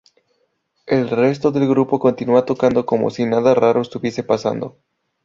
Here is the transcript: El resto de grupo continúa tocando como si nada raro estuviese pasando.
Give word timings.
El 0.87 1.11
resto 1.11 1.51
de 1.51 1.63
grupo 1.67 1.99
continúa 1.99 2.43
tocando 2.43 2.87
como 2.87 3.11
si 3.11 3.23
nada 3.27 3.53
raro 3.53 3.83
estuviese 3.83 4.23
pasando. 4.23 4.79